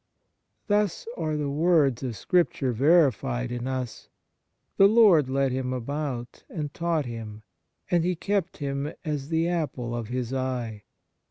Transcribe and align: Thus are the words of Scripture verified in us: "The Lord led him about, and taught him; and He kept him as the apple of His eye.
Thus 0.65 1.05
are 1.15 1.37
the 1.37 1.51
words 1.51 2.01
of 2.01 2.17
Scripture 2.17 2.71
verified 2.71 3.51
in 3.51 3.67
us: 3.67 4.09
"The 4.77 4.87
Lord 4.87 5.29
led 5.29 5.51
him 5.51 5.71
about, 5.73 6.43
and 6.49 6.73
taught 6.73 7.05
him; 7.05 7.43
and 7.91 8.03
He 8.03 8.15
kept 8.15 8.57
him 8.57 8.91
as 9.05 9.29
the 9.29 9.47
apple 9.47 9.95
of 9.95 10.07
His 10.07 10.33
eye. 10.33 10.85